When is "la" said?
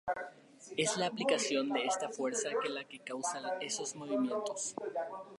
0.97-1.05, 2.67-2.85